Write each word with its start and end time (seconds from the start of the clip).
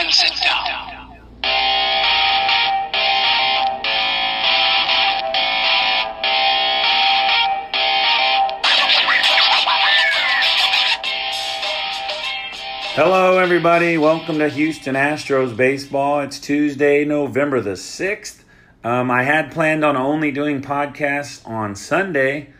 And 0.00 0.14
sit 0.14 0.32
down. 0.42 0.64
Hello, 12.94 13.38
everybody. 13.38 13.98
Welcome 13.98 14.38
to 14.38 14.48
Houston 14.48 14.94
Astros 14.94 15.54
baseball. 15.54 16.20
It's 16.20 16.40
Tuesday, 16.40 17.04
November 17.04 17.60
the 17.60 17.72
6th. 17.72 18.42
Um, 18.82 19.10
I 19.10 19.24
had 19.24 19.52
planned 19.52 19.84
on 19.84 19.98
only 19.98 20.30
doing 20.30 20.62
podcasts 20.62 21.46
on 21.46 21.76
Sunday, 21.76 22.54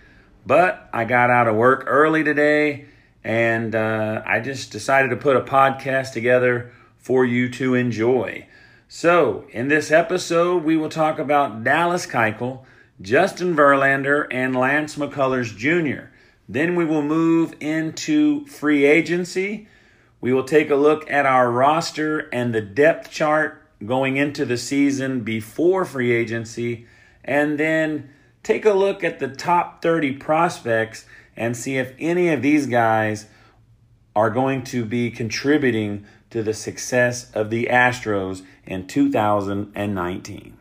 but 0.45 0.91
I 0.93 1.07
got 1.07 1.31
out 1.31 1.49
of 1.49 1.57
work 1.57 1.85
early 1.87 2.23
today 2.23 2.85
and 3.25 3.75
uh, 3.75 4.23
I 4.27 4.41
just 4.41 4.73
decided 4.73 5.09
to 5.09 5.17
put 5.17 5.37
a 5.37 5.41
podcast 5.41 6.13
together 6.13 6.73
for 7.01 7.25
you 7.25 7.49
to 7.51 7.75
enjoy. 7.75 8.47
So, 8.89 9.47
in 9.51 9.69
this 9.69 9.91
episode, 9.91 10.65
we 10.65 10.77
will 10.77 10.89
talk 10.89 11.19
about 11.19 11.65
Dallas 11.65 12.07
Keuchel, 12.07 12.65
Justin 13.01 13.55
Verlander, 13.57 14.27
and 14.31 14.55
Lance 14.55 14.97
McCullers 14.97 15.57
Jr. 15.57 16.11
Then 16.49 16.75
we 16.75 16.85
will 16.85 17.03
move 17.03 17.55
into 17.61 18.45
free 18.47 18.85
agency. 18.85 19.69
We 20.21 20.33
will 20.33 20.45
take 20.45 20.71
a 20.71 20.77
look 20.77 21.11
at 21.11 21.25
our 21.25 21.51
roster 21.51 22.29
and 22.33 22.55
the 22.55 22.61
depth 22.61 23.11
chart 23.11 23.63
going 23.87 24.17
into 24.17 24.45
the 24.45 24.59
season 24.59 25.21
before 25.21 25.85
free 25.85 26.13
agency, 26.13 26.87
and 27.25 27.59
then 27.59 28.11
take 28.43 28.65
a 28.65 28.73
look 28.73 29.03
at 29.03 29.19
the 29.19 29.29
top 29.29 29.81
30 29.83 30.15
prospects 30.15 31.07
and 31.37 31.57
see 31.57 31.79
if 31.79 31.95
any 31.99 32.29
of 32.29 32.43
these 32.43 32.67
guys 32.67 33.27
are 34.15 34.31
going 34.31 34.63
to 34.65 34.85
be 34.85 35.11
contributing 35.11 36.05
to 36.31 36.43
the 36.43 36.55
success 36.55 37.31
of 37.33 37.51
the 37.51 37.69
Astros 37.71 38.43
in 38.65 38.87
2019. 38.87 40.57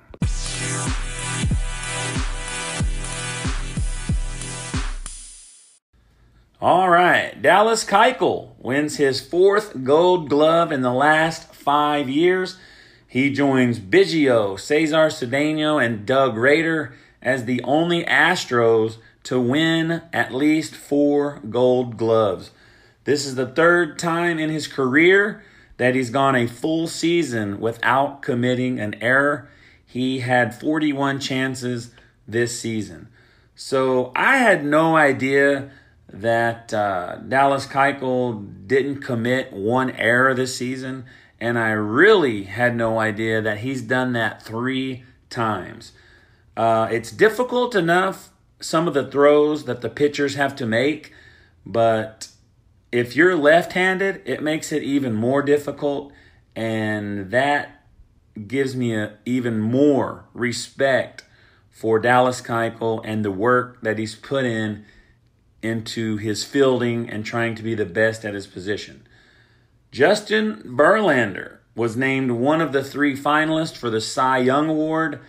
All 6.61 6.89
right, 6.89 7.41
Dallas 7.41 7.85
Keuchel 7.85 8.49
wins 8.59 8.97
his 8.97 9.21
fourth 9.21 9.85
Gold 9.85 10.27
Glove 10.27 10.73
in 10.73 10.81
the 10.81 10.91
last 10.91 11.53
five 11.53 12.09
years. 12.09 12.57
He 13.07 13.31
joins 13.31 13.79
Biggio, 13.79 14.59
Cesar 14.59 15.07
Cedeno, 15.07 15.83
and 15.83 16.05
Doug 16.05 16.35
Rader 16.35 16.93
as 17.21 17.45
the 17.45 17.61
only 17.63 18.03
Astros 18.03 18.97
to 19.23 19.39
win 19.39 20.01
at 20.11 20.33
least 20.33 20.75
four 20.75 21.39
Gold 21.49 21.95
Gloves. 21.95 22.51
This 23.05 23.25
is 23.25 23.35
the 23.35 23.47
third 23.47 23.97
time 23.97 24.37
in 24.37 24.49
his 24.49 24.67
career 24.67 25.41
that 25.79 25.95
he's 25.95 26.09
gone 26.09 26.35
a 26.35 26.45
full 26.45 26.87
season 26.87 27.59
without 27.61 28.21
committing 28.21 28.79
an 28.81 28.95
error. 29.01 29.49
He 29.85 30.19
had 30.19 30.53
41 30.53 31.21
chances 31.21 31.91
this 32.27 32.59
season. 32.59 33.07
So 33.55 34.11
I 34.13 34.37
had 34.37 34.65
no 34.65 34.97
idea 34.97 35.71
that 36.11 36.73
uh, 36.73 37.17
Dallas 37.17 37.65
Keuchel 37.65 38.67
didn't 38.67 39.01
commit 39.01 39.53
one 39.53 39.91
error 39.91 40.33
this 40.33 40.55
season, 40.55 41.05
and 41.39 41.57
I 41.57 41.71
really 41.71 42.43
had 42.43 42.75
no 42.75 42.99
idea 42.99 43.41
that 43.41 43.59
he's 43.59 43.81
done 43.81 44.11
that 44.13 44.43
three 44.43 45.05
times. 45.29 45.93
Uh, 46.57 46.89
it's 46.91 47.11
difficult 47.11 47.73
enough 47.73 48.31
some 48.59 48.85
of 48.85 48.93
the 48.93 49.09
throws 49.09 49.63
that 49.63 49.79
the 49.79 49.89
pitchers 49.89 50.35
have 50.35 50.57
to 50.57 50.65
make, 50.65 51.13
but 51.65 52.28
if 52.91 53.15
you're 53.15 53.35
left-handed, 53.35 54.21
it 54.25 54.41
makes 54.41 54.71
it 54.71 54.83
even 54.83 55.13
more 55.13 55.41
difficult, 55.41 56.11
and 56.55 57.31
that 57.31 57.83
gives 58.47 58.75
me 58.75 58.95
a, 58.95 59.17
even 59.25 59.59
more 59.59 60.25
respect 60.33 61.23
for 61.69 61.99
Dallas 61.99 62.41
Keuchel 62.41 63.01
and 63.05 63.23
the 63.23 63.31
work 63.31 63.81
that 63.81 63.97
he's 63.97 64.15
put 64.15 64.45
in 64.45 64.85
into 65.61 66.17
his 66.17 66.43
fielding 66.43 67.09
and 67.09 67.25
trying 67.25 67.55
to 67.55 67.63
be 67.63 67.75
the 67.75 67.85
best 67.85 68.25
at 68.25 68.33
his 68.33 68.47
position. 68.47 69.05
Justin 69.91 70.61
Verlander 70.65 71.57
was 71.75 71.95
named 71.95 72.31
one 72.31 72.61
of 72.61 72.71
the 72.71 72.83
three 72.83 73.15
finalists 73.15 73.75
for 73.75 73.89
the 73.89 74.01
Cy 74.01 74.39
Young 74.39 74.69
Award. 74.69 75.19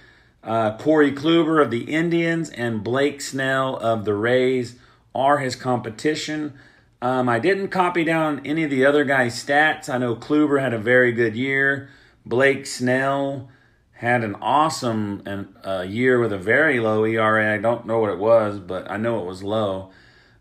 Uh, 0.43 0.77
Corey 0.77 1.13
Kluber 1.13 1.63
of 1.63 1.71
the 1.71 1.85
Indians 1.85 2.51
and 2.51 2.83
Blake 2.83 3.21
Snell 3.21 3.77
of 3.77 4.05
the 4.05 4.15
Rays 4.15 4.77
are 5.15 5.39
his 5.39 5.55
competition. 5.57 6.55
Um, 7.03 7.29
I 7.29 7.39
didn't 7.39 7.69
copy 7.69 8.05
down 8.05 8.43
any 8.45 8.65
of 8.65 8.71
the 8.71 8.85
other 8.85 9.05
guys' 9.05 9.43
stats. 9.43 9.89
I 9.89 9.99
know 9.99 10.15
Kluber 10.15 10.61
had 10.61 10.75
a 10.75 10.79
very 10.79 11.13
good 11.13 11.35
year. 11.35 11.89
Blake 12.27 12.67
Snell 12.67 13.49
had 13.93 14.23
an 14.23 14.35
awesome 14.37 15.23
and 15.25 15.55
uh, 15.65 15.81
year 15.81 16.19
with 16.21 16.33
a 16.33 16.39
very 16.39 16.79
low 16.79 17.05
ERA. 17.05 17.55
I 17.55 17.59
don't 17.59 17.87
know 17.87 18.01
what 18.01 18.11
it 18.11 18.19
was, 18.19 18.59
but 18.59 18.91
I 18.91 18.97
know 18.97 19.21
it 19.21 19.27
was 19.27 19.43
low. 19.43 19.91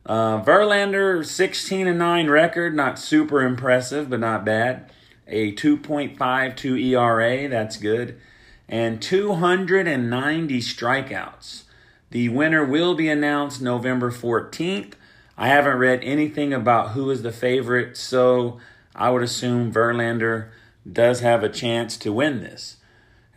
Uh, 0.06 0.42
Verlander, 0.44 1.26
16 1.26 1.88
and 1.88 2.00
9 2.00 2.30
record, 2.30 2.76
not 2.76 2.98
super 2.98 3.42
impressive, 3.42 4.10
but 4.10 4.20
not 4.20 4.46
bad. 4.46 4.92
A 5.28 5.54
2.52 5.54 6.84
ERA, 6.92 7.48
that's 7.48 7.78
good. 7.78 8.20
And 8.68 9.02
290 9.02 10.60
strikeouts. 10.60 11.64
The 12.12 12.30
winner 12.30 12.66
will 12.66 12.96
be 12.96 13.08
announced 13.08 13.62
November 13.62 14.12
14th. 14.12 14.94
I 15.42 15.48
haven't 15.48 15.78
read 15.78 16.04
anything 16.04 16.52
about 16.52 16.90
who 16.90 17.10
is 17.10 17.22
the 17.22 17.32
favorite, 17.32 17.96
so 17.96 18.60
I 18.94 19.10
would 19.10 19.24
assume 19.24 19.72
Verlander 19.72 20.50
does 20.92 21.22
have 21.22 21.44
a 21.44 21.50
chance 21.50 21.96
to 22.00 22.12
win 22.12 22.42
this. 22.42 22.76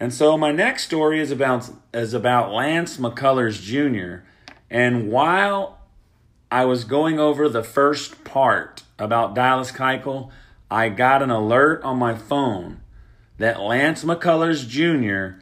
And 0.01 0.13
so 0.13 0.37
my 0.37 0.51
next 0.51 0.83
story 0.83 1.21
is 1.21 1.31
about 1.31 1.71
is 1.95 2.13
about 2.13 2.53
Lance 2.53 2.97
McCullers 2.97 3.63
Jr. 3.63 4.25
And 4.69 5.13
while 5.13 5.79
I 6.51 6.65
was 6.65 6.83
going 6.83 7.21
over 7.21 7.49
the 7.49 7.63
first 7.63 8.25
part 8.25 8.83
about 8.99 9.37
Dallas 9.37 9.71
Keuchel, 9.71 10.33
I 10.69 10.89
got 10.89 11.23
an 11.23 11.31
alert 11.31 11.85
on 11.85 11.99
my 11.99 12.17
phone 12.17 12.81
that 13.39 13.61
Lance 13.61 14.03
McCullers 14.03 14.67
Jr. 14.67 15.41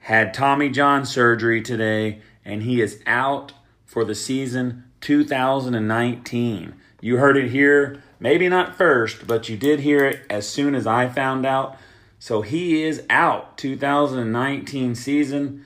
had 0.00 0.34
Tommy 0.34 0.70
John 0.70 1.06
surgery 1.06 1.62
today 1.62 2.20
and 2.44 2.64
he 2.64 2.80
is 2.80 3.00
out 3.06 3.52
for 3.86 4.04
the 4.04 4.16
season 4.16 4.89
2019. 5.00 6.74
You 7.00 7.16
heard 7.16 7.36
it 7.36 7.50
here, 7.50 8.02
maybe 8.18 8.48
not 8.48 8.76
first, 8.76 9.26
but 9.26 9.48
you 9.48 9.56
did 9.56 9.80
hear 9.80 10.04
it 10.04 10.20
as 10.28 10.48
soon 10.48 10.74
as 10.74 10.86
I 10.86 11.08
found 11.08 11.46
out. 11.46 11.76
So 12.18 12.42
he 12.42 12.82
is 12.82 13.02
out 13.08 13.56
2019 13.56 14.94
season. 14.94 15.64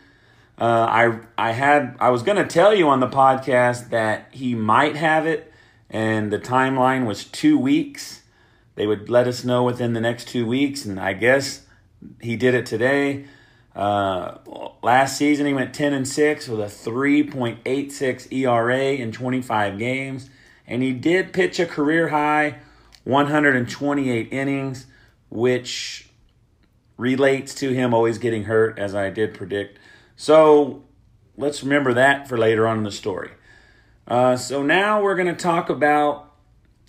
Uh, 0.56 0.64
I 0.88 1.18
I 1.36 1.50
had 1.50 1.96
I 1.98 2.10
was 2.10 2.22
to 2.22 2.46
tell 2.46 2.72
you 2.72 2.88
on 2.88 3.00
the 3.00 3.08
podcast 3.08 3.90
that 3.90 4.28
he 4.30 4.54
might 4.54 4.94
have 4.94 5.26
it, 5.26 5.52
and 5.90 6.32
the 6.32 6.38
timeline 6.38 7.06
was 7.06 7.24
two 7.24 7.58
weeks. 7.58 8.22
They 8.76 8.86
would 8.86 9.10
let 9.10 9.26
us 9.26 9.44
know 9.44 9.64
within 9.64 9.94
the 9.94 10.00
next 10.00 10.28
two 10.28 10.46
weeks, 10.46 10.84
and 10.84 11.00
I 11.00 11.12
guess 11.12 11.66
he 12.20 12.36
did 12.36 12.54
it 12.54 12.66
today. 12.66 13.24
Uh, 13.74 14.38
last 14.84 15.16
season, 15.16 15.46
he 15.46 15.54
went 15.54 15.74
ten 15.74 15.92
and 15.92 16.06
six 16.06 16.46
with 16.46 16.60
a 16.60 16.68
three 16.68 17.24
point 17.24 17.58
eight 17.66 17.90
six 17.90 18.30
ERA 18.30 18.92
in 18.92 19.10
twenty 19.10 19.42
five 19.42 19.78
games, 19.78 20.30
and 20.66 20.82
he 20.82 20.92
did 20.92 21.32
pitch 21.32 21.58
a 21.58 21.66
career 21.66 22.08
high 22.08 22.58
one 23.02 23.26
hundred 23.26 23.56
and 23.56 23.68
twenty 23.68 24.10
eight 24.10 24.32
innings, 24.32 24.86
which 25.30 26.08
relates 26.96 27.54
to 27.56 27.70
him 27.72 27.92
always 27.92 28.18
getting 28.18 28.44
hurt, 28.44 28.78
as 28.78 28.94
I 28.94 29.10
did 29.10 29.34
predict. 29.34 29.78
So 30.14 30.84
let's 31.36 31.62
remember 31.64 31.94
that 31.94 32.28
for 32.28 32.38
later 32.38 32.68
on 32.68 32.78
in 32.78 32.84
the 32.84 32.92
story. 32.92 33.30
Uh, 34.06 34.36
so 34.36 34.62
now 34.62 35.02
we're 35.02 35.16
going 35.16 35.34
to 35.34 35.42
talk 35.42 35.70
about 35.70 36.32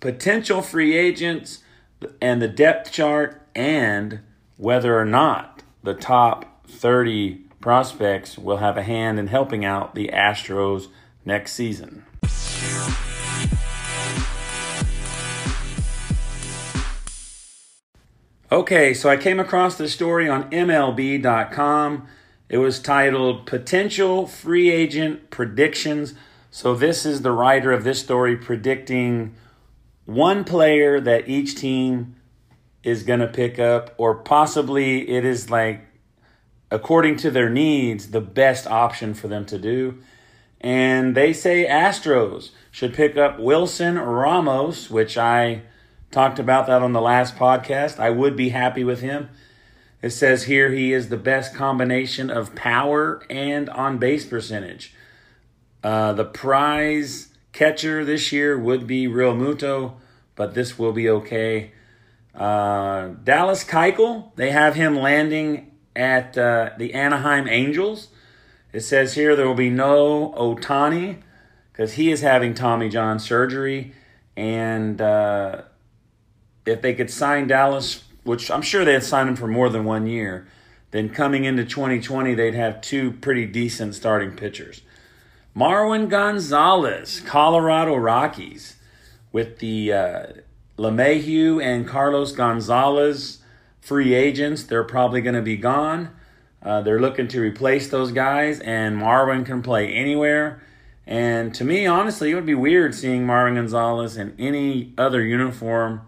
potential 0.02 0.62
free 0.62 0.96
agents 0.96 1.64
and 2.22 2.42
the 2.42 2.48
depth 2.48 2.92
chart 2.92 3.42
and 3.56 4.20
whether 4.58 5.00
or 5.00 5.06
not 5.06 5.64
the 5.82 5.94
top 5.94 6.68
30 6.68 7.46
prospects 7.66 8.38
will 8.38 8.58
have 8.58 8.78
a 8.78 8.84
hand 8.84 9.18
in 9.18 9.26
helping 9.26 9.66
out 9.66 9.96
the 9.96 10.08
Astros 10.14 10.86
next 11.26 11.54
season. 11.54 12.06
Okay, 18.52 18.94
so 18.94 19.10
I 19.10 19.18
came 19.18 19.40
across 19.40 19.80
this 19.80 19.92
story 19.92 20.30
on 20.30 20.48
MLB.com. 20.52 22.08
It 22.50 22.60
was 22.60 22.80
titled 22.80 23.48
Potential 23.48 24.28
Free 24.28 24.70
Agent 24.70 25.32
Predictions. 25.32 26.14
So, 26.52 26.76
this 26.76 27.04
is 27.04 27.24
the 27.24 27.32
writer 27.32 27.72
of 27.72 27.84
this 27.84 28.00
story 28.00 28.38
predicting 28.38 29.34
one 30.06 30.44
player 30.44 31.02
that 31.02 31.28
each 31.28 31.56
team 31.56 32.16
is 32.84 33.02
going 33.02 33.22
to 33.22 33.28
pick 33.28 33.58
up, 33.58 33.96
or 33.98 34.14
possibly 34.14 35.10
it 35.10 35.26
is 35.26 35.50
like, 35.50 35.95
according 36.72 37.18
to 37.18 37.32
their 37.32 37.50
needs, 37.50 38.12
the 38.12 38.22
best 38.22 38.68
option 38.68 39.14
for 39.14 39.28
them 39.28 39.46
to 39.46 39.58
do. 39.58 40.00
And 40.62 41.16
they 41.16 41.34
say 41.34 41.68
Astros 41.68 42.50
should 42.72 42.94
pick 42.94 43.18
up 43.18 43.40
Wilson 43.40 44.00
Ramos, 44.00 44.90
which 44.90 45.18
I 45.18 45.62
talked 46.12 46.40
about 46.40 46.68
that 46.68 46.82
on 46.82 46.94
the 46.94 47.02
last 47.02 47.36
podcast. 47.36 48.00
I 48.00 48.10
would 48.10 48.36
be 48.36 48.50
happy 48.50 48.84
with 48.84 49.02
him. 49.02 49.30
It 50.02 50.12
says 50.12 50.44
here 50.44 50.72
he 50.72 50.94
is 50.94 51.10
the 51.10 51.18
best 51.18 51.54
combination 51.54 52.30
of 52.30 52.56
power 52.56 53.24
and 53.30 53.70
on 53.70 53.98
base 53.98 54.26
percentage. 54.26 54.94
Uh, 55.84 56.14
the 56.14 56.26
prize 56.26 57.30
catcher 57.54 58.04
this 58.04 58.32
year 58.32 58.58
would 58.58 58.88
be 58.88 59.08
Realmuto, 59.08 59.96
but 60.36 60.54
this 60.54 60.78
will 60.78 60.94
be 60.94 61.10
okay. 61.10 61.72
Uh, 62.34 63.10
Dallas 63.24 63.64
Keuchel, 63.64 64.36
they 64.36 64.52
have 64.52 64.76
him 64.76 64.98
landing 64.98 65.72
at 65.96 66.38
uh, 66.38 66.72
the 66.78 66.94
Anaheim 66.94 67.48
Angels. 67.48 68.10
It 68.74 68.82
says 68.82 69.14
here 69.14 69.36
there 69.36 69.48
will 69.48 69.56
be 69.56 69.70
no 69.70 70.34
Ohtani 70.38 71.22
because 71.72 71.94
he 71.94 72.12
is 72.12 72.22
having 72.22 72.54
Tommy 72.54 72.90
John 72.90 73.20
surgery. 73.20 73.94
And 74.36 75.00
uh, 75.00 75.64
if 76.66 76.82
they 76.82 76.94
could 76.94 77.10
sign 77.10 77.48
Dallas, 77.48 78.04
which 78.24 78.52
I'm 78.52 78.62
sure 78.62 78.84
they'd 78.84 79.04
sign 79.04 79.28
him 79.28 79.36
for 79.36 79.48
more 79.48 79.70
than 79.70 79.86
one 79.86 80.08
year, 80.08 80.48
then 80.92 81.10
coming 81.10 81.46
into 81.46 81.64
2020, 81.64 82.34
they'd 82.34 82.56
have 82.56 82.82
two 82.82 83.12
pretty 83.12 83.46
decent 83.46 83.96
starting 83.96 84.32
pitchers. 84.32 84.82
Marwin 85.56 86.10
Gonzalez, 86.10 87.22
Colorado 87.22 87.96
Rockies, 87.96 88.76
with 89.32 89.60
the 89.60 89.94
uh, 89.94 90.26
LeMahieu 90.78 91.64
and 91.64 91.88
Carlos 91.88 92.34
Gonzalez 92.34 93.40
free 93.86 94.16
agents. 94.16 94.64
They're 94.64 94.84
probably 94.84 95.22
going 95.22 95.36
to 95.36 95.44
be 95.44 95.58
gone. 95.58 96.10
Uh, 96.62 96.82
they're 96.82 97.00
looking 97.00 97.28
to 97.28 97.40
replace 97.40 97.88
those 97.90 98.12
guys, 98.12 98.60
and 98.60 99.00
Marwin 99.00 99.46
can 99.46 99.62
play 99.62 99.94
anywhere. 99.94 100.64
And 101.06 101.54
to 101.54 101.64
me, 101.64 101.86
honestly, 101.86 102.32
it 102.32 102.36
would 102.36 102.48
be 102.48 102.56
weird 102.56 102.96
seeing 102.96 103.28
Marvin 103.28 103.54
Gonzalez 103.54 104.18
in 104.18 104.34
any 104.40 104.92
other 104.98 105.24
uniform 105.24 106.02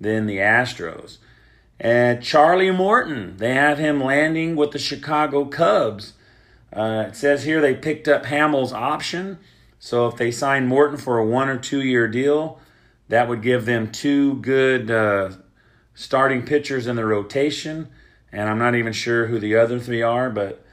than 0.00 0.24
the 0.24 0.38
Astros. 0.38 1.18
And 1.78 2.22
Charlie 2.22 2.70
Morton, 2.70 3.36
they 3.36 3.52
have 3.52 3.76
him 3.76 4.02
landing 4.02 4.56
with 4.56 4.70
the 4.70 4.78
Chicago 4.78 5.44
Cubs. 5.44 6.14
Uh, 6.72 7.04
it 7.08 7.16
says 7.16 7.44
here 7.44 7.60
they 7.60 7.74
picked 7.74 8.08
up 8.08 8.24
Hamels' 8.24 8.72
option. 8.72 9.38
So 9.78 10.06
if 10.06 10.16
they 10.16 10.30
sign 10.30 10.66
Morton 10.66 10.96
for 10.96 11.18
a 11.18 11.26
one 11.26 11.50
or 11.50 11.58
two 11.58 11.82
year 11.82 12.08
deal, 12.08 12.58
that 13.08 13.28
would 13.28 13.42
give 13.42 13.66
them 13.66 13.92
two 13.92 14.36
good 14.36 14.90
uh, 14.90 15.32
starting 16.00 16.46
pitchers 16.46 16.86
in 16.86 16.96
the 16.96 17.04
rotation. 17.04 17.86
And 18.32 18.48
I'm 18.48 18.58
not 18.58 18.74
even 18.74 18.94
sure 18.94 19.26
who 19.26 19.38
the 19.38 19.54
other 19.54 19.78
three 19.78 20.00
are, 20.00 20.30
but 20.30 20.64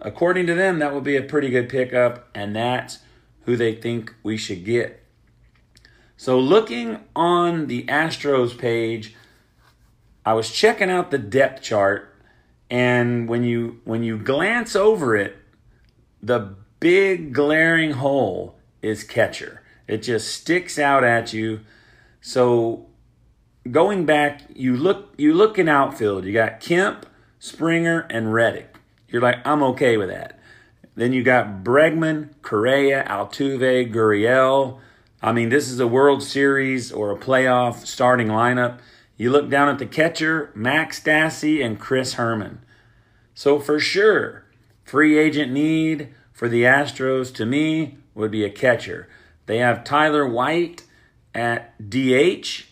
according 0.00 0.46
to 0.46 0.54
them, 0.54 0.78
that 0.78 0.94
would 0.94 1.02
be 1.02 1.16
a 1.16 1.22
pretty 1.22 1.50
good 1.50 1.68
pickup. 1.68 2.28
And 2.32 2.54
that's 2.54 3.00
who 3.42 3.56
they 3.56 3.74
think 3.74 4.14
we 4.22 4.36
should 4.36 4.64
get. 4.64 5.02
So 6.16 6.38
looking 6.38 7.00
on 7.16 7.66
the 7.66 7.84
Astros 7.86 8.56
page, 8.56 9.16
I 10.24 10.34
was 10.34 10.52
checking 10.52 10.90
out 10.90 11.10
the 11.10 11.18
depth 11.18 11.62
chart 11.62 12.14
and 12.70 13.28
when 13.28 13.42
you 13.42 13.80
when 13.84 14.04
you 14.04 14.16
glance 14.16 14.76
over 14.76 15.16
it, 15.16 15.38
the 16.22 16.54
big 16.78 17.32
glaring 17.32 17.92
hole 17.92 18.56
is 18.82 19.02
catcher. 19.02 19.62
It 19.88 20.02
just 20.02 20.32
sticks 20.32 20.78
out 20.78 21.02
at 21.02 21.32
you. 21.32 21.60
So 22.20 22.86
going 23.70 24.06
back, 24.06 24.42
you 24.54 24.76
look 24.76 25.14
you 25.16 25.34
look 25.34 25.58
in 25.58 25.68
outfield. 25.68 26.24
You 26.24 26.32
got 26.32 26.60
Kemp, 26.60 27.06
Springer, 27.38 28.06
and 28.10 28.32
Reddick. 28.32 28.76
You're 29.08 29.22
like, 29.22 29.46
I'm 29.46 29.62
okay 29.62 29.96
with 29.96 30.08
that. 30.08 30.38
Then 30.94 31.12
you 31.12 31.22
got 31.22 31.62
Bregman, 31.62 32.30
Correa, 32.42 33.04
Altuve, 33.04 33.92
Gurriel. 33.92 34.80
I 35.22 35.32
mean, 35.32 35.48
this 35.48 35.68
is 35.68 35.80
a 35.80 35.86
World 35.86 36.22
Series 36.22 36.92
or 36.92 37.10
a 37.10 37.18
playoff 37.18 37.86
starting 37.86 38.28
lineup. 38.28 38.78
You 39.16 39.30
look 39.30 39.48
down 39.48 39.68
at 39.68 39.78
the 39.78 39.86
catcher, 39.86 40.50
Max 40.54 41.00
Stassi 41.00 41.64
and 41.64 41.78
Chris 41.78 42.14
Herman. 42.14 42.60
So 43.34 43.58
for 43.58 43.80
sure, 43.80 44.44
free 44.84 45.18
agent 45.18 45.52
need 45.52 46.14
for 46.32 46.48
the 46.48 46.62
Astros 46.62 47.34
to 47.34 47.44
me 47.44 47.98
would 48.14 48.30
be 48.30 48.44
a 48.44 48.50
catcher. 48.50 49.08
They 49.46 49.58
have 49.58 49.82
Tyler 49.82 50.26
White 50.26 50.84
at 51.34 51.74
DH, 51.90 52.67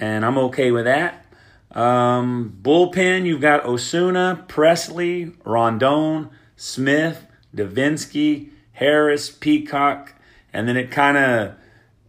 and 0.00 0.24
I'm 0.24 0.38
okay 0.38 0.70
with 0.70 0.84
that. 0.84 1.24
Um, 1.72 2.58
bullpen, 2.62 3.26
you've 3.26 3.40
got 3.40 3.66
Osuna, 3.66 4.44
Pressly, 4.48 5.34
Rondon, 5.44 6.30
Smith, 6.56 7.26
Devenski, 7.54 8.50
Harris, 8.72 9.30
Peacock, 9.30 10.14
and 10.52 10.68
then 10.68 10.76
it 10.76 10.90
kind 10.90 11.16
of 11.16 11.54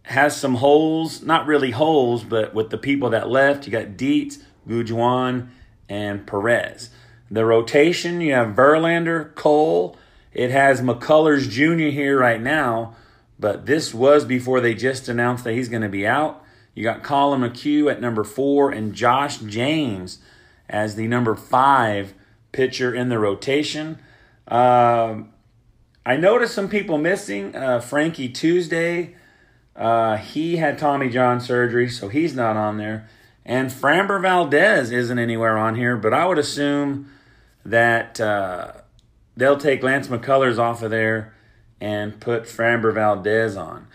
has 0.04 0.36
some 0.36 0.54
holes, 0.56 1.22
not 1.22 1.46
really 1.46 1.70
holes, 1.70 2.24
but 2.24 2.54
with 2.54 2.70
the 2.70 2.78
people 2.78 3.10
that 3.10 3.28
left, 3.28 3.66
you 3.66 3.72
got 3.72 3.96
Dietz, 3.96 4.38
Guduan, 4.66 5.48
and 5.88 6.26
Perez. 6.26 6.90
The 7.30 7.44
rotation, 7.44 8.22
you 8.22 8.32
have 8.32 8.54
Verlander, 8.54 9.34
Cole. 9.34 9.96
It 10.32 10.50
has 10.50 10.80
McCullers 10.80 11.48
Jr. 11.50 11.90
here 11.90 12.18
right 12.18 12.40
now, 12.40 12.96
but 13.38 13.66
this 13.66 13.92
was 13.92 14.24
before 14.24 14.62
they 14.62 14.72
just 14.72 15.08
announced 15.08 15.44
that 15.44 15.52
he's 15.52 15.68
going 15.68 15.82
to 15.82 15.88
be 15.90 16.06
out. 16.06 16.42
You 16.78 16.84
got 16.84 17.02
Collin 17.02 17.40
McHugh 17.40 17.90
at 17.90 18.00
number 18.00 18.22
four 18.22 18.70
and 18.70 18.94
Josh 18.94 19.38
James 19.38 20.20
as 20.68 20.94
the 20.94 21.08
number 21.08 21.34
five 21.34 22.14
pitcher 22.52 22.94
in 22.94 23.08
the 23.08 23.18
rotation. 23.18 23.98
Uh, 24.46 25.22
I 26.06 26.16
noticed 26.16 26.54
some 26.54 26.68
people 26.68 26.96
missing. 26.96 27.56
Uh, 27.56 27.80
Frankie 27.80 28.28
Tuesday 28.28 29.16
uh, 29.74 30.18
he 30.18 30.58
had 30.58 30.78
Tommy 30.78 31.08
John 31.08 31.40
surgery, 31.40 31.88
so 31.88 32.08
he's 32.08 32.32
not 32.32 32.56
on 32.56 32.76
there. 32.78 33.08
And 33.44 33.70
Framber 33.70 34.22
Valdez 34.22 34.92
isn't 34.92 35.18
anywhere 35.18 35.58
on 35.58 35.74
here, 35.74 35.96
but 35.96 36.14
I 36.14 36.26
would 36.26 36.38
assume 36.38 37.10
that 37.64 38.20
uh, 38.20 38.70
they'll 39.36 39.58
take 39.58 39.82
Lance 39.82 40.06
McCullers 40.06 40.58
off 40.58 40.84
of 40.84 40.92
there 40.92 41.34
and 41.80 42.20
put 42.20 42.44
Framber 42.44 42.94
Valdez 42.94 43.56
on. 43.56 43.88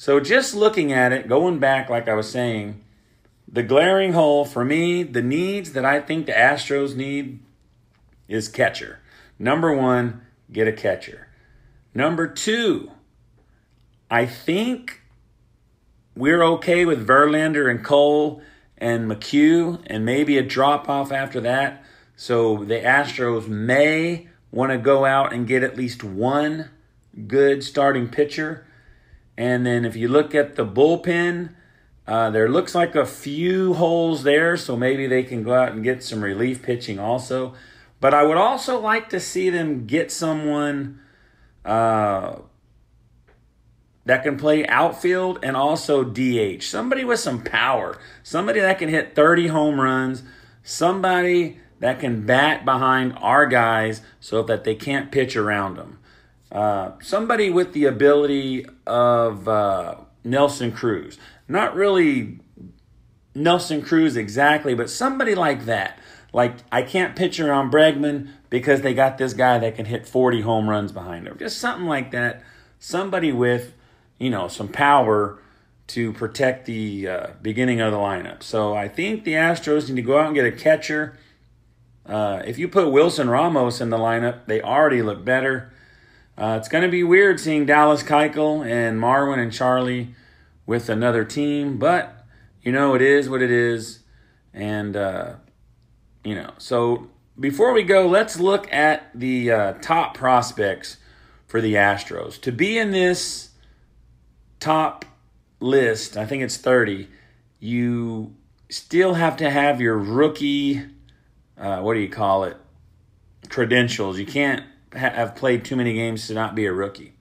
So 0.00 0.18
just 0.18 0.54
looking 0.54 0.94
at 0.94 1.12
it, 1.12 1.28
going 1.28 1.58
back, 1.58 1.90
like 1.90 2.08
I 2.08 2.14
was 2.14 2.30
saying, 2.30 2.82
the 3.46 3.62
glaring 3.62 4.14
hole 4.14 4.46
for 4.46 4.64
me, 4.64 5.02
the 5.02 5.20
needs 5.20 5.72
that 5.72 5.84
I 5.84 6.00
think 6.00 6.24
the 6.24 6.32
Astros 6.32 6.96
need 6.96 7.40
is 8.26 8.48
catcher. 8.48 9.00
Number 9.38 9.76
one, 9.76 10.22
get 10.50 10.66
a 10.66 10.72
catcher. 10.72 11.28
Number 11.92 12.26
two, 12.26 12.90
I 14.10 14.24
think 14.24 15.02
we're 16.16 16.42
okay 16.44 16.86
with 16.86 17.06
Verlander 17.06 17.70
and 17.70 17.84
Cole 17.84 18.40
and 18.78 19.06
McHugh 19.06 19.82
and 19.86 20.06
maybe 20.06 20.38
a 20.38 20.42
drop 20.42 20.88
off 20.88 21.12
after 21.12 21.42
that. 21.42 21.84
So 22.16 22.64
the 22.64 22.80
Astros 22.80 23.48
may 23.48 24.28
want 24.50 24.72
to 24.72 24.78
go 24.78 25.04
out 25.04 25.34
and 25.34 25.46
get 25.46 25.62
at 25.62 25.76
least 25.76 26.02
one 26.02 26.70
good 27.26 27.62
starting 27.62 28.08
pitcher. 28.08 28.64
And 29.40 29.64
then 29.64 29.86
if 29.86 29.96
you 29.96 30.06
look 30.06 30.34
at 30.34 30.56
the 30.56 30.66
bullpen, 30.66 31.54
uh, 32.06 32.28
there 32.28 32.46
looks 32.46 32.74
like 32.74 32.94
a 32.94 33.06
few 33.06 33.72
holes 33.72 34.22
there, 34.22 34.54
so 34.58 34.76
maybe 34.76 35.06
they 35.06 35.22
can 35.22 35.42
go 35.42 35.54
out 35.54 35.72
and 35.72 35.82
get 35.82 36.02
some 36.02 36.22
relief 36.22 36.62
pitching 36.62 36.98
also. 36.98 37.54
But 38.00 38.12
I 38.12 38.22
would 38.22 38.36
also 38.36 38.78
like 38.78 39.08
to 39.08 39.18
see 39.18 39.48
them 39.48 39.86
get 39.86 40.12
someone 40.12 41.00
uh, 41.64 42.40
that 44.04 44.24
can 44.24 44.36
play 44.36 44.66
outfield 44.66 45.38
and 45.42 45.56
also 45.56 46.04
DH. 46.04 46.62
Somebody 46.62 47.02
with 47.02 47.20
some 47.20 47.42
power. 47.42 47.98
Somebody 48.22 48.60
that 48.60 48.78
can 48.78 48.90
hit 48.90 49.14
30 49.14 49.46
home 49.46 49.80
runs. 49.80 50.22
Somebody 50.62 51.60
that 51.78 51.98
can 51.98 52.26
bat 52.26 52.66
behind 52.66 53.14
our 53.16 53.46
guys 53.46 54.02
so 54.20 54.42
that 54.42 54.64
they 54.64 54.74
can't 54.74 55.10
pitch 55.10 55.34
around 55.34 55.78
them. 55.78 55.98
Uh, 56.50 56.92
somebody 57.00 57.50
with 57.50 57.72
the 57.72 57.84
ability 57.84 58.66
of 58.86 59.46
uh, 59.48 59.96
Nelson 60.24 60.72
Cruz. 60.72 61.18
Not 61.48 61.74
really 61.74 62.40
Nelson 63.34 63.82
Cruz 63.82 64.16
exactly, 64.16 64.74
but 64.74 64.90
somebody 64.90 65.34
like 65.34 65.66
that. 65.66 65.98
Like, 66.32 66.56
I 66.70 66.82
can't 66.82 67.16
picture 67.16 67.52
on 67.52 67.70
Bregman 67.70 68.28
because 68.50 68.82
they 68.82 68.94
got 68.94 69.18
this 69.18 69.32
guy 69.32 69.58
that 69.58 69.76
can 69.76 69.86
hit 69.86 70.06
40 70.06 70.42
home 70.42 70.68
runs 70.68 70.92
behind 70.92 71.26
him. 71.26 71.36
Just 71.38 71.58
something 71.58 71.86
like 71.86 72.10
that. 72.12 72.42
Somebody 72.78 73.32
with, 73.32 73.74
you 74.18 74.30
know, 74.30 74.48
some 74.48 74.68
power 74.68 75.40
to 75.88 76.12
protect 76.12 76.66
the 76.66 77.08
uh, 77.08 77.26
beginning 77.42 77.80
of 77.80 77.90
the 77.90 77.98
lineup. 77.98 78.44
So 78.44 78.74
I 78.74 78.86
think 78.88 79.24
the 79.24 79.32
Astros 79.32 79.88
need 79.88 79.96
to 79.96 80.02
go 80.02 80.18
out 80.18 80.26
and 80.26 80.34
get 80.34 80.46
a 80.46 80.52
catcher. 80.52 81.18
Uh, 82.06 82.42
if 82.44 82.58
you 82.58 82.68
put 82.68 82.92
Wilson 82.92 83.28
Ramos 83.28 83.80
in 83.80 83.90
the 83.90 83.98
lineup, 83.98 84.46
they 84.46 84.62
already 84.62 85.02
look 85.02 85.24
better. 85.24 85.72
Uh, 86.38 86.56
it's 86.58 86.68
going 86.68 86.84
to 86.84 86.90
be 86.90 87.02
weird 87.02 87.38
seeing 87.38 87.66
Dallas 87.66 88.02
Keuchel 88.02 88.66
and 88.66 89.00
Marwin 89.00 89.38
and 89.38 89.52
Charlie 89.52 90.14
with 90.66 90.88
another 90.88 91.24
team, 91.24 91.78
but 91.78 92.24
you 92.62 92.72
know 92.72 92.94
it 92.94 93.02
is 93.02 93.28
what 93.28 93.42
it 93.42 93.50
is, 93.50 94.00
and 94.54 94.96
uh, 94.96 95.34
you 96.24 96.34
know. 96.34 96.52
So 96.58 97.08
before 97.38 97.72
we 97.72 97.82
go, 97.82 98.06
let's 98.06 98.38
look 98.38 98.72
at 98.72 99.10
the 99.14 99.50
uh, 99.50 99.72
top 99.74 100.14
prospects 100.14 100.96
for 101.46 101.60
the 101.60 101.74
Astros 101.74 102.40
to 102.42 102.52
be 102.52 102.78
in 102.78 102.90
this 102.90 103.50
top 104.60 105.04
list, 105.58 106.16
I 106.16 106.26
think 106.26 106.42
it's 106.42 106.56
30, 106.56 107.08
you 107.58 108.34
still 108.68 109.14
have 109.14 109.36
to 109.38 109.50
have 109.50 109.80
your 109.80 109.98
rookie, 109.98 110.82
uh, 111.58 111.80
what 111.80 111.94
do 111.94 112.00
you 112.00 112.08
call 112.08 112.44
it, 112.44 112.56
credentials. 113.48 114.18
You 114.18 114.26
can't 114.26 114.64
have 114.94 115.36
played 115.36 115.64
too 115.64 115.76
many 115.76 115.94
games 115.94 116.26
to 116.26 116.34
not 116.34 116.54
be 116.54 116.66
a 116.66 116.72
rookie. 116.72 117.14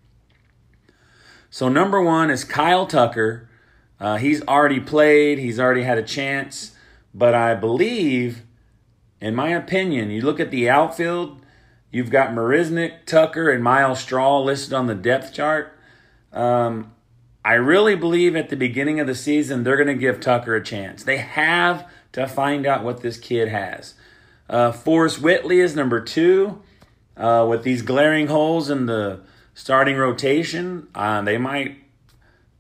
So, 1.50 1.70
number 1.70 2.02
one 2.02 2.30
is 2.30 2.44
Kyle 2.44 2.86
Tucker. 2.86 3.50
Uh, 4.00 4.18
he's 4.18 4.42
already 4.48 4.80
played, 4.80 5.40
he's 5.40 5.60
already 5.60 5.84
had 5.84 5.98
a 5.98 6.04
chance, 6.04 6.74
but 7.14 7.34
I 7.34 7.54
believe, 7.54 8.44
in 9.20 9.36
my 9.36 9.50
opinion, 9.50 10.10
you 10.10 10.22
look 10.22 10.40
at 10.40 10.52
the 10.52 10.70
outfield, 10.70 11.42
you've 11.92 12.10
got 12.10 12.30
Marisnick, 12.30 13.06
Tucker, 13.06 13.50
and 13.50 13.64
Myles 13.64 14.00
Straw 14.00 14.40
listed 14.40 14.74
on 14.74 14.88
the 14.88 14.96
depth 14.96 15.34
chart. 15.34 15.78
Um, 16.32 16.94
I 17.44 17.54
really 17.54 17.96
believe 17.96 18.36
at 18.36 18.50
the 18.50 18.56
beginning 18.56 19.00
of 19.00 19.08
the 19.08 19.16
season 19.16 19.64
they're 19.64 19.76
going 19.76 19.88
to 19.88 19.96
give 19.96 20.20
Tucker 20.20 20.56
a 20.56 20.64
chance. 20.64 21.04
They 21.04 21.18
have 21.18 21.90
to 22.12 22.28
find 22.28 22.66
out 22.66 22.84
what 22.84 23.02
this 23.02 23.18
kid 23.18 23.48
has. 23.50 23.96
Uh, 24.50 24.72
Forrest 24.72 25.22
Whitley 25.22 25.60
is 25.60 25.76
number 25.76 26.00
two. 26.02 26.62
Uh, 27.20 27.46
with 27.50 27.64
these 27.64 27.82
glaring 27.82 28.28
holes 28.28 28.70
in 28.70 28.86
the 28.86 29.20
starting 29.54 29.98
rotation, 29.98 30.88
uh, 30.96 31.22
they 31.22 31.38
might 31.38 31.78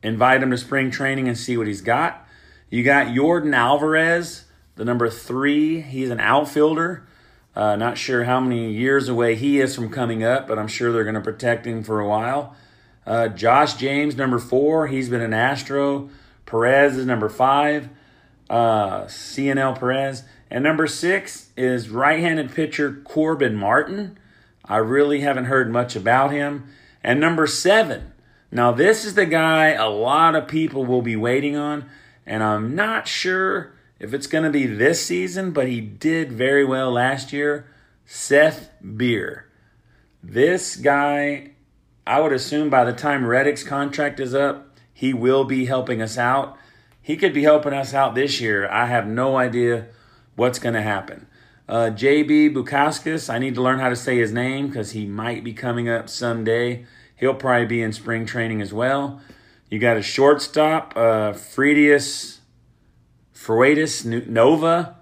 invite 0.03 0.43
him 0.43 0.51
to 0.51 0.57
spring 0.57 0.91
training 0.91 1.29
and 1.29 1.37
see 1.37 1.55
what 1.55 1.65
he's 1.65 1.81
got. 1.81 2.27
You 2.69 2.83
got 2.83 3.07
Yordan 3.07 3.55
Alvarez, 3.55 4.43
the 4.75 4.83
number 4.83 5.09
three. 5.09 5.79
He's 5.79 6.09
an 6.09 6.19
outfielder. 6.19 7.07
Uh, 7.55 7.77
not 7.77 7.97
sure 7.97 8.25
how 8.25 8.39
many 8.41 8.71
years 8.71 9.07
away 9.07 9.35
he 9.35 9.59
is 9.59 9.75
from 9.75 9.89
coming 9.89 10.23
up, 10.23 10.47
but 10.47 10.59
I'm 10.59 10.67
sure 10.67 10.91
they're 10.91 11.03
going 11.03 11.15
to 11.15 11.21
protect 11.21 11.65
him 11.65 11.81
for 11.81 11.99
a 12.01 12.07
while. 12.07 12.55
Uh, 13.05 13.29
Josh 13.29 13.75
James, 13.75 14.15
number 14.15 14.39
four. 14.39 14.87
He's 14.87 15.09
been 15.09 15.21
an 15.21 15.33
Astro. 15.33 16.09
Perez 16.45 16.97
is 16.97 17.05
number 17.05 17.29
five. 17.29 17.89
Uh, 18.49 19.07
Cionel 19.07 19.73
Perez. 19.73 20.23
And 20.51 20.63
number 20.63 20.85
six 20.85 21.49
is 21.55 21.89
right 21.89 22.19
handed 22.19 22.53
pitcher 22.53 23.01
Corbin 23.03 23.55
Martin. 23.55 24.17
I 24.69 24.77
really 24.77 25.19
haven't 25.19 25.45
heard 25.45 25.71
much 25.71 25.95
about 25.95 26.31
him. 26.31 26.69
And 27.03 27.19
number 27.19 27.47
seven. 27.47 28.13
Now, 28.51 28.71
this 28.71 29.03
is 29.03 29.15
the 29.15 29.25
guy 29.25 29.71
a 29.71 29.89
lot 29.89 30.35
of 30.35 30.47
people 30.47 30.85
will 30.85 31.01
be 31.01 31.15
waiting 31.15 31.55
on. 31.55 31.89
And 32.25 32.43
I'm 32.43 32.75
not 32.75 33.07
sure 33.07 33.73
if 33.99 34.13
it's 34.13 34.27
going 34.27 34.45
to 34.45 34.49
be 34.49 34.65
this 34.65 35.05
season, 35.05 35.51
but 35.51 35.67
he 35.67 35.81
did 35.81 36.31
very 36.31 36.63
well 36.63 36.91
last 36.91 37.33
year. 37.33 37.67
Seth 38.05 38.69
Beer. 38.81 39.49
This 40.23 40.75
guy 40.77 41.51
I 42.09 42.21
would 42.21 42.33
assume 42.33 42.71
by 42.71 42.85
the 42.85 42.93
time 42.93 43.23
Reddick's 43.23 43.63
contract 43.63 44.19
is 44.19 44.33
up, 44.33 44.75
he 44.91 45.13
will 45.13 45.43
be 45.43 45.65
helping 45.65 46.01
us 46.01 46.17
out. 46.17 46.57
He 47.03 47.15
could 47.15 47.35
be 47.35 47.43
helping 47.43 47.71
us 47.71 47.93
out 47.93 48.15
this 48.15 48.41
year. 48.41 48.67
I 48.67 48.87
have 48.87 49.05
no 49.05 49.37
idea 49.37 49.89
what's 50.35 50.57
going 50.57 50.73
to 50.73 50.81
happen. 50.81 51.27
Uh, 51.69 51.91
JB 51.91 52.51
Bukauskas, 52.55 53.31
I 53.31 53.37
need 53.37 53.53
to 53.53 53.61
learn 53.61 53.77
how 53.77 53.89
to 53.89 53.95
say 53.95 54.17
his 54.17 54.31
name 54.31 54.69
because 54.69 54.93
he 54.93 55.05
might 55.05 55.43
be 55.43 55.53
coming 55.53 55.87
up 55.87 56.09
someday. 56.09 56.87
He'll 57.15 57.35
probably 57.35 57.67
be 57.67 57.83
in 57.83 57.93
spring 57.93 58.25
training 58.25 58.59
as 58.59 58.73
well. 58.73 59.21
You 59.69 59.77
got 59.77 59.95
a 59.95 60.01
shortstop, 60.01 60.93
uh, 60.95 61.33
Freudis 61.33 62.39
Freitas 63.35 64.03
Nova. 64.27 64.95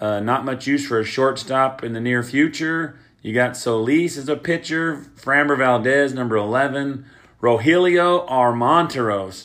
Uh, 0.00 0.20
not 0.20 0.46
much 0.46 0.66
use 0.66 0.86
for 0.86 0.98
a 0.98 1.04
shortstop 1.04 1.84
in 1.84 1.92
the 1.92 2.00
near 2.00 2.22
future. 2.22 2.98
You 3.20 3.34
got 3.34 3.54
Solis 3.54 4.16
as 4.16 4.30
a 4.30 4.36
pitcher, 4.36 5.04
Framber 5.14 5.58
Valdez, 5.58 6.14
number 6.14 6.36
11, 6.36 7.04
Rogelio 7.42 8.26
Armenteros. 8.30 9.44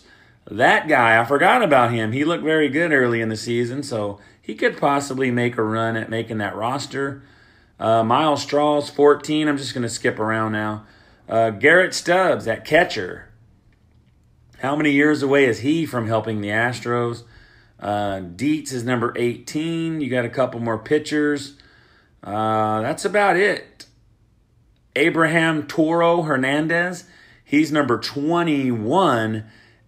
That 0.49 0.87
guy, 0.87 1.19
I 1.19 1.25
forgot 1.25 1.63
about 1.63 1.91
him. 1.91 2.11
He 2.11 2.25
looked 2.25 2.43
very 2.43 2.69
good 2.69 2.91
early 2.91 3.21
in 3.21 3.29
the 3.29 3.37
season, 3.37 3.81
so 3.83 4.19
he 4.41 4.55
could 4.55 4.77
possibly 4.77 5.31
make 5.31 5.57
a 5.57 5.63
run 5.63 5.95
at 5.95 6.09
making 6.09 6.39
that 6.39 6.55
roster. 6.55 7.23
Uh, 7.79 8.03
Myles 8.03 8.41
Straws, 8.41 8.89
14. 8.89 9.47
I'm 9.47 9.57
just 9.57 9.73
going 9.73 9.83
to 9.83 9.89
skip 9.89 10.19
around 10.19 10.51
now. 10.51 10.85
Uh, 11.29 11.49
Garrett 11.49 11.93
Stubbs 11.93 12.45
that 12.45 12.65
catcher. 12.65 13.29
How 14.59 14.75
many 14.75 14.91
years 14.91 15.23
away 15.23 15.45
is 15.45 15.59
he 15.59 15.85
from 15.85 16.07
helping 16.07 16.41
the 16.41 16.49
Astros? 16.49 17.23
Uh, 17.79 18.19
Dietz 18.19 18.71
is 18.71 18.83
number 18.83 19.13
18. 19.17 19.99
You 19.99 20.09
got 20.09 20.25
a 20.25 20.29
couple 20.29 20.59
more 20.59 20.77
pitchers. 20.77 21.55
Uh, 22.23 22.81
that's 22.81 23.03
about 23.03 23.35
it. 23.35 23.85
Abraham 24.95 25.67
Toro 25.67 26.21
Hernandez, 26.21 27.05
he's 27.43 27.71
number 27.71 27.97
21, 27.97 29.43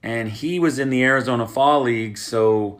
and 0.05 0.29
he 0.29 0.59
was 0.59 0.77
in 0.77 0.91
the 0.91 1.03
Arizona 1.03 1.47
Fall 1.47 1.81
League, 1.81 2.19
so 2.19 2.79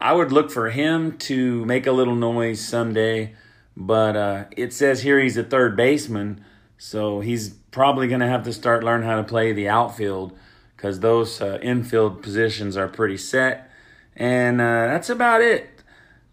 I 0.00 0.14
would 0.14 0.32
look 0.32 0.50
for 0.50 0.70
him 0.70 1.18
to 1.18 1.62
make 1.66 1.86
a 1.86 1.92
little 1.92 2.14
noise 2.14 2.58
someday. 2.58 3.34
But 3.76 4.16
uh, 4.16 4.44
it 4.56 4.72
says 4.72 5.02
here 5.02 5.20
he's 5.20 5.36
a 5.36 5.44
third 5.44 5.76
baseman, 5.76 6.42
so 6.78 7.20
he's 7.20 7.50
probably 7.70 8.08
going 8.08 8.20
to 8.20 8.28
have 8.28 8.44
to 8.44 8.52
start 8.52 8.82
learning 8.82 9.06
how 9.06 9.16
to 9.16 9.24
play 9.24 9.52
the 9.52 9.68
outfield 9.68 10.32
because 10.74 11.00
those 11.00 11.42
uh, 11.42 11.58
infield 11.60 12.22
positions 12.22 12.78
are 12.78 12.88
pretty 12.88 13.18
set. 13.18 13.70
And 14.16 14.58
uh, 14.58 14.86
that's 14.86 15.10
about 15.10 15.42
it. 15.42 15.68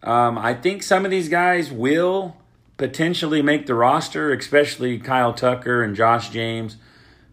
Um, 0.01 0.37
I 0.37 0.53
think 0.53 0.81
some 0.81 1.03
of 1.03 1.11
these 1.11 1.27
guys 1.27 1.73
will 1.73 2.37
potentially 2.77 3.41
make 3.41 3.65
the 3.65 3.75
roster, 3.75 4.31
especially 4.31 4.97
Kyle 4.97 5.33
Tucker 5.33 5.83
and 5.83 5.93
Josh 5.93 6.29
James, 6.29 6.77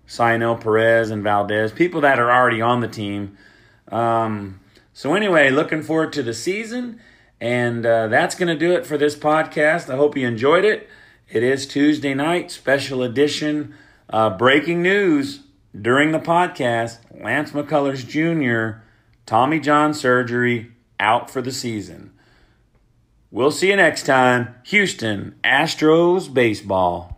Cionel 0.09 0.57
Perez 0.57 1.11
and 1.11 1.23
Valdez, 1.23 1.71
people 1.71 2.01
that 2.01 2.19
are 2.19 2.33
already 2.33 2.61
on 2.61 2.81
the 2.81 2.89
team. 2.89 3.37
Um, 3.93 4.61
so, 4.93 5.15
anyway, 5.15 5.51
looking 5.51 5.83
forward 5.83 6.13
to 6.15 6.23
the 6.23 6.35
season. 6.35 7.01
And 7.41 7.87
uh, 7.87 8.09
that's 8.09 8.35
going 8.35 8.49
to 8.49 8.57
do 8.57 8.73
it 8.73 8.85
for 8.85 8.99
this 8.99 9.15
podcast. 9.15 9.93
I 9.93 9.97
hope 9.97 10.17
you 10.17 10.27
enjoyed 10.27 10.65
it. 10.65 10.89
It 11.29 11.43
is 11.43 11.67
Tuesday 11.67 12.15
night, 12.15 12.51
special 12.51 13.03
edition. 13.03 13.75
Uh, 14.11 14.31
breaking 14.31 14.83
news 14.83 15.41
during 15.79 16.13
the 16.13 16.19
podcast 16.19 16.99
Lance 17.23 17.53
McCullers 17.53 18.07
Jr., 18.07 18.81
Tommy 19.27 19.61
John 19.61 19.93
surgery, 19.93 20.73
out 20.99 21.31
for 21.31 21.43
the 21.43 21.53
season. 21.53 22.13
We'll 23.31 23.51
see 23.51 23.69
you 23.69 23.77
next 23.77 24.05
time. 24.05 24.55
Houston 24.65 25.35
Astros 25.45 26.33
Baseball. 26.33 27.18